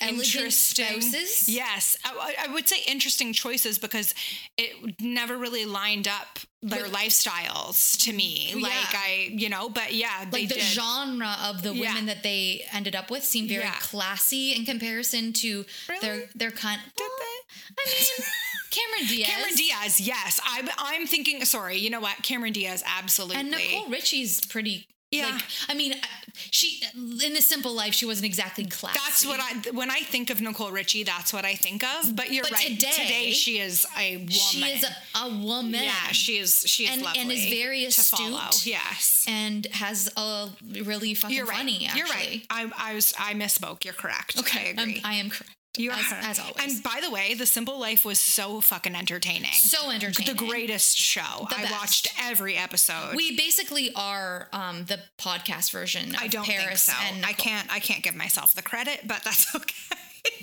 [0.00, 1.00] interesting.
[1.00, 1.48] spouses.
[1.48, 4.14] Yes, I, I would say interesting choices because
[4.56, 8.52] it never really lined up their With- lifestyles to me.
[8.54, 8.62] Yeah.
[8.62, 10.64] Like I, you know, but yeah, they like the did.
[10.64, 11.88] genre of the Yeah.
[11.90, 13.74] women that they ended up with seemed very Yeah.
[13.80, 15.64] classy in comparison to
[16.00, 16.24] their Really?
[16.34, 16.80] their kind.
[16.96, 17.82] Did well, they?
[17.82, 18.26] I mean,
[18.70, 20.40] Cameron Diaz, Cameron Diaz, yes.
[20.44, 21.44] I'm I'm thinking.
[21.44, 22.22] Sorry, you know what?
[22.22, 23.36] Cameron Diaz, absolutely.
[23.36, 25.30] and Nicole Richie's pretty Yeah.
[25.30, 25.94] Like, I mean,
[26.34, 28.98] she in the simple life, she wasn't exactly classy.
[29.02, 32.14] That's what I when I think of Nicole Richie, that's what I think of.
[32.14, 32.66] But you're But right.
[32.78, 34.28] today- she is a woman.
[34.28, 35.82] She is a, a woman.
[35.82, 36.62] Yeah, she is.
[36.66, 38.36] She is And- lovely and is very to follow.
[38.38, 38.66] astute.
[38.72, 40.50] Yes, and has a
[40.82, 41.56] really fucking you're right.
[41.56, 41.86] funny.
[41.86, 41.98] Actually.
[42.00, 42.46] You're right.
[42.50, 43.14] I, I was.
[43.18, 43.84] I misspoke.
[43.84, 44.38] You're correct.
[44.38, 45.02] Okay, I I'm- agree.
[45.04, 45.52] I am correct.
[45.76, 46.56] You as, are as always.
[46.74, 49.52] And by the way, The Simple Life was so fucking entertaining.
[49.52, 50.34] so entertaining.
[50.36, 51.46] the greatest show.
[51.50, 51.72] The I best.
[51.72, 53.14] watched every episode.
[53.14, 56.14] We basically are um, the podcast version.
[56.14, 57.28] Of I don't Paris think so.
[57.28, 57.72] I can't.
[57.72, 59.74] I can't give myself the credit, but that's okay.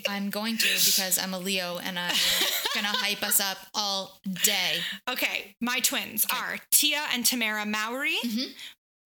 [0.08, 2.14] I'm going to because I'm a Leo and I'm
[2.74, 4.78] gonna hype us up all day.
[5.10, 8.52] Okay, my twins are Tia and Tamara Mowry, Mm-hmm.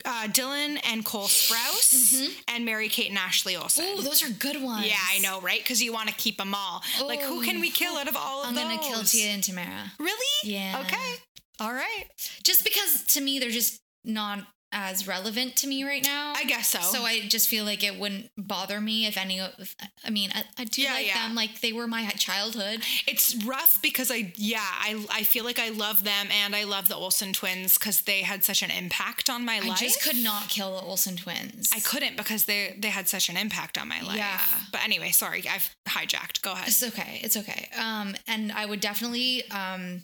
[0.05, 3.85] Uh, Dylan and Cole Sprouse, and Mary Kate and Ashley Olsen.
[3.87, 4.87] Oh, those are good ones.
[4.87, 5.59] yeah, I know, right?
[5.61, 6.81] Because you want to keep them all.
[7.05, 8.57] like, who can we kill out of all of them?
[8.65, 8.77] I'm those?
[8.85, 9.91] gonna kill Tia and Tamara.
[9.99, 10.13] Really?
[10.43, 10.83] Yeah.
[10.85, 11.13] Okay.
[11.59, 12.05] All right.
[12.43, 14.39] Just because to me they're just not
[14.71, 16.33] as relevant to me right now.
[16.35, 16.79] I guess so.
[16.79, 19.75] So I just feel like it wouldn't bother me if any of.
[20.05, 21.27] I mean, I, I do Yeah, like yeah.
[21.27, 21.35] them.
[21.35, 22.81] Like they were my childhood.
[23.07, 26.87] It's rough because I, yeah, I, I feel like I love them and I love
[26.87, 29.71] the Olsen twins because they had such an impact on my I life.
[29.81, 31.71] I just could not kill the Olsen twins.
[31.73, 34.17] I couldn't because they they had such an impact on my life.
[34.17, 34.39] Yeah.
[34.71, 36.41] But anyway, sorry, I've hijacked.
[36.41, 36.67] Go ahead.
[36.67, 37.19] It's okay.
[37.23, 37.69] It's okay.
[37.79, 40.01] Um, and I would definitely um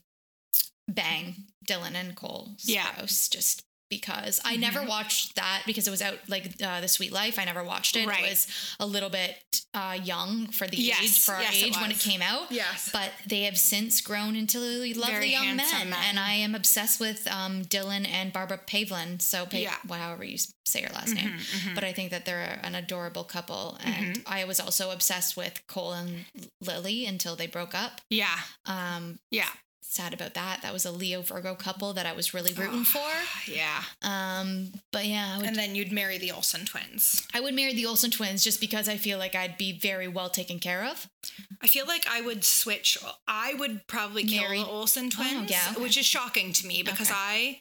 [0.88, 1.36] bang
[1.68, 2.86] Dylan and Cole Yeah.
[2.96, 7.12] Sprouse just because I never watched that because it was out like uh, the Suite
[7.12, 7.38] Life.
[7.40, 8.08] I never watched it.
[8.08, 8.24] Right.
[8.24, 8.48] It was
[8.80, 9.36] a little bit
[9.74, 11.02] uh, young for the Yes.
[11.04, 12.52] age for our Yes, it age when it came out.
[12.52, 12.90] Yes.
[12.92, 16.00] But they have since grown into lovely Very young men, men.
[16.10, 19.20] and I am obsessed with um, Dylan and Barbara Pavlin.
[19.20, 19.72] So, pa- Yeah.
[19.72, 21.34] Mm-hmm, however you say your last name,
[21.76, 25.94] but I think that they're an adorable couple, and I was also obsessed with Cole
[25.94, 26.26] and
[26.60, 28.02] Lily until they broke up.
[28.10, 28.36] Yeah.
[28.66, 29.50] Um, Yeah.
[29.88, 30.62] Sad about that.
[30.62, 33.00] That was a Leo Virgo couple that I was really rooting for.
[33.52, 33.82] Yeah.
[34.02, 37.26] Um, but yeah, would, And then you'd marry the Olsen twins.
[37.34, 40.30] I would marry the Olsen twins just because I feel like I'd be very well
[40.30, 41.08] taken care of.
[41.62, 42.98] I feel like I would switch.
[43.28, 45.82] I would probably kill Marry- the Olsen twins, yeah, okay.
[45.82, 47.20] which is shocking to me because Okay.
[47.20, 47.60] I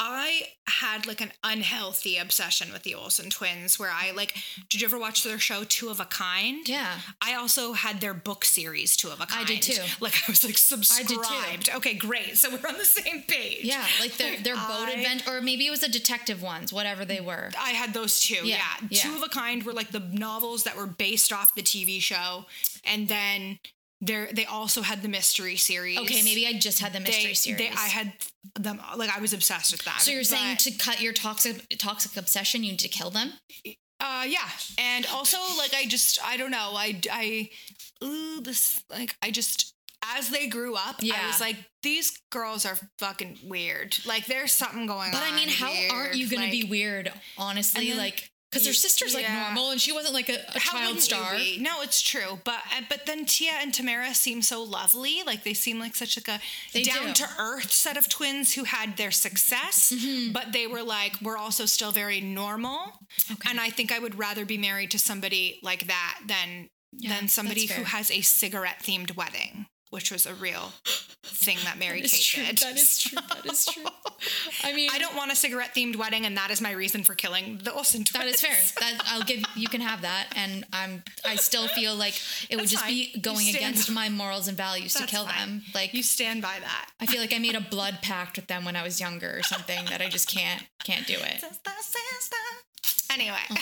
[0.00, 4.34] I had like an unhealthy obsession with the Olsen twins where I like
[4.68, 6.68] did you ever watch their show Two of a Kind?
[6.68, 6.98] Yeah.
[7.22, 9.42] I also had their book series Two of a Kind.
[9.42, 9.82] I did too.
[10.00, 10.84] Like I was like did too.
[11.22, 11.70] subscribed.
[11.76, 12.36] Okay, great.
[12.36, 13.60] So we're on the same page.
[13.64, 17.04] Yeah, like their their boat I- advent, or maybe it was the detective ones, whatever
[17.04, 17.50] they were.
[17.58, 18.34] I had those two.
[18.46, 19.02] Yeah, Yeah, yeah.
[19.02, 22.46] Two of a kind were like the novels that were based off the TV show,
[22.84, 23.58] and then
[24.00, 25.98] there they also had the mystery series.
[25.98, 27.58] Okay, maybe I just had the mystery they, series.
[27.58, 28.12] They, I had
[28.58, 30.00] them like I was obsessed with that.
[30.00, 33.32] so you're saying to cut your toxic toxic obsession, you need to kill them?
[34.00, 37.50] uh yeah, and also like I just I don't know I I
[38.02, 39.72] ooh this like I just.
[40.18, 41.14] As they grew up, yeah.
[41.24, 43.96] I was like, these girls are fucking weird.
[44.04, 45.30] Like, there's something going But on.
[45.30, 47.10] But I mean, how aren't you going to be weird?
[47.38, 49.44] Honestly, then- like because her sister's like Yeah.
[49.44, 51.34] normal, and she wasn't like a, a child star.
[51.58, 52.38] No, it's true.
[52.44, 55.22] But uh, but then Tia and Tamara seem so lovely.
[55.26, 56.40] Like they seem like such like
[56.74, 60.32] a down to earth set of twins who had their success, Mm-hmm.
[60.32, 62.78] but they were like we're also still very normal.
[63.30, 63.50] Okay.
[63.50, 67.28] And I think I would rather be married to somebody like that than Yeah, than
[67.28, 70.72] somebody who has a cigarette themed wedding, which was a real
[71.34, 72.44] thing that Mary That Kate true.
[72.44, 72.58] did.
[72.58, 73.18] That is true.
[73.28, 73.84] That is true.
[74.64, 77.14] I mean, I don't want a cigarette themed wedding, and that is my reason for
[77.14, 78.12] killing the Olsen twins.
[78.24, 78.56] That is fair.
[78.80, 82.14] That I'll give you can have that, and I'm I still feel like
[82.48, 83.12] it would just be fine.
[83.14, 85.48] You going against my morals and values to kill fine.
[85.48, 85.62] them.
[85.74, 86.90] Like You stand by that.
[87.00, 89.42] I feel like I made a blood pact with them when I was younger or
[89.42, 91.44] something that I just can't can't do it.
[93.12, 93.36] Anyway.
[93.50, 93.60] Oh my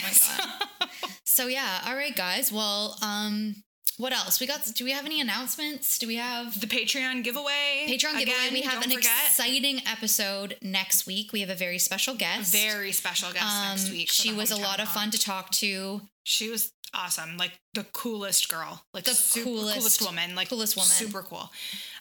[0.81, 0.89] god.
[1.25, 2.53] So yeah, all right guys.
[2.53, 3.55] Well, um
[3.99, 4.41] what else?
[4.41, 5.99] We got do we have any announcements?
[5.99, 7.87] Do we have the Patreon giveaway.
[7.89, 8.23] Patreon giveaway?
[8.23, 9.11] Again, We have an forget.
[9.27, 11.33] exciting episode next week.
[11.33, 12.53] We have a very special guest.
[12.53, 14.11] very special guest um, next week.
[14.11, 16.03] she was a lot of fun to talk to.
[16.25, 20.77] She was awesome, like the coolest girl, like The super, coolest- coolest woman, like coolest
[20.77, 20.89] woman.
[20.91, 21.51] super cool,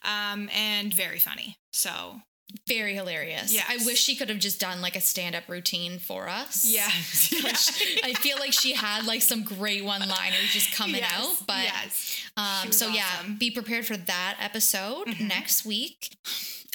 [0.04, 1.58] um, and very funny.
[1.72, 2.22] So
[2.68, 3.54] Very hilarious.
[3.54, 3.64] Yeah.
[3.68, 6.66] I wish she could have just done like a stand up routine for us.
[6.66, 7.34] yes,
[8.04, 11.48] I feel like she had like some great one liners just coming Yes, out.
[11.48, 12.22] But yes.
[12.38, 13.26] Um, so yeah, awesome.
[13.32, 13.38] Mm-hmm.
[13.38, 16.16] be prepared for that episode next week.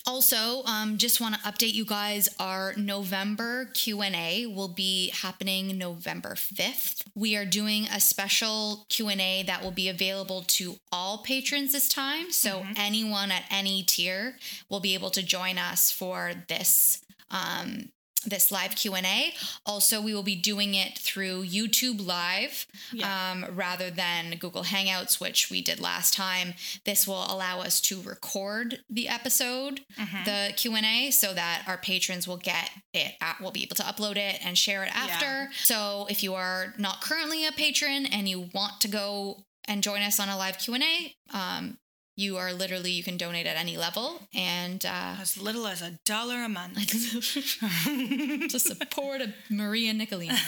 [0.09, 2.29] Also, um, just want to update you guys.
[2.39, 7.03] Our November Q and A will be happening November fifth.
[7.17, 11.73] We are doing a special Q and A that will be available to all patrons
[11.73, 12.31] this time.
[12.31, 12.73] So Mm-hmm.
[12.77, 14.37] anyone at any tier
[14.71, 17.89] will be able to join us for this um,
[18.27, 19.33] this live q&a
[19.65, 23.31] also we will be doing it through youtube live Yeah.
[23.33, 26.55] um, rather than google hangouts which we did last time
[26.85, 30.25] this will allow us to record the episode Mm-hmm.
[30.25, 34.17] the q&a so that our patrons will get it at, will be able to upload
[34.17, 38.49] it and share it after so if you are not currently a patron and you
[38.55, 41.79] want to go and join us on a live q&a um,
[42.17, 45.99] you are literally you can donate at any level and uh, As little as a
[46.05, 46.77] dollar a month.
[48.51, 50.39] to support a Maria Nicolina.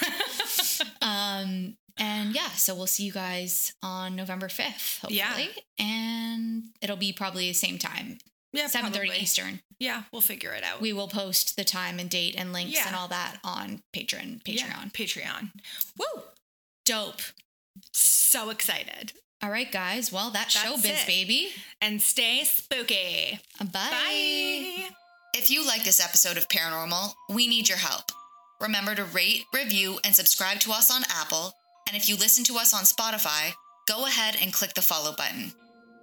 [1.02, 5.16] um, and yeah, so we'll see you guys on November 5th, hopefully.
[5.18, 5.36] Yeah.
[5.78, 8.18] And it'll be probably the same time,
[8.52, 9.18] yeah, 7.30 probably.
[9.18, 9.60] Eastern.
[9.80, 10.80] Yeah, we'll figure it out.
[10.80, 12.86] We will post the time and date and links Yeah.
[12.86, 14.42] and all that on Patreon.
[14.42, 14.56] Patreon.
[14.56, 15.50] Yeah, Patreon.
[15.98, 16.22] Woo!
[16.84, 17.20] Dope.
[17.92, 19.12] So excited.
[19.42, 20.10] All right, guys.
[20.12, 21.06] Well, that's, That's showbiz, it.
[21.06, 21.50] baby.
[21.80, 23.38] And stay spooky.
[23.60, 23.66] Bye.
[23.72, 24.88] Bye.
[25.34, 28.04] If you like this episode of Paranormal, we need your help.
[28.60, 31.52] Remember to rate, review, and subscribe to us on Apple.
[31.86, 33.52] And if you listen to us on Spotify,
[33.86, 35.52] go ahead and click the follow button.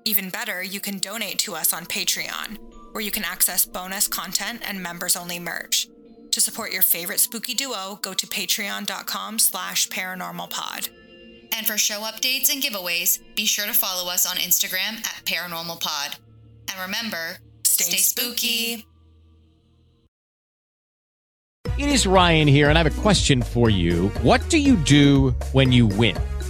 [0.06, 2.58] Even better, you can donate to us on Patreon,
[2.94, 5.88] where you can access bonus content and members-only merch.
[6.32, 10.90] To support your favorite spooky duo, go to patreon.com slash paranormalpod.
[11.54, 15.82] And for show updates and giveaways, be sure to follow us on Instagram at Paranormal
[15.82, 16.18] Pod.
[16.70, 18.86] And remember, Stay spooky.
[21.78, 24.08] It is Ryan here, and I have a question for you.
[24.22, 26.16] What do you do when you win?